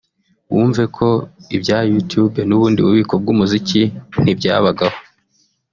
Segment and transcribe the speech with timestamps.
[0.53, 1.07] wumve ko
[1.55, 3.81] ibya YouTube n’ubundi bubiko bw’umuziki
[4.23, 4.97] ntibyabagaho